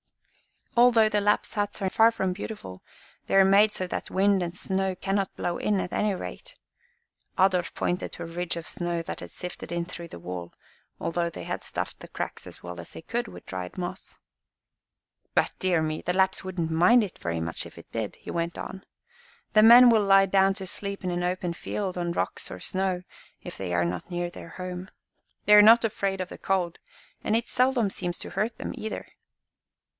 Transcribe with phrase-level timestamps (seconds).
[0.75, 2.81] "Although the Lapps' huts are far from beautiful,
[3.27, 6.55] they are made so that wind and snow cannot blow in, at any rate."
[7.37, 10.53] Adolf pointed to a ridge of snow that had sifted in through the wall,
[10.99, 14.17] although they had stuffed the cracks as well as they could with dried moss.
[15.35, 16.01] "But, dear me!
[16.01, 18.83] the Lapps wouldn't mind it very much if it did," he went on.
[19.53, 23.03] "The men will lie down to sleep in an open field on rocks or snow,
[23.43, 24.89] if they are not near their home.
[25.45, 26.79] They are not afraid of the cold,
[27.23, 29.05] and it seldom seems to hurt them, either.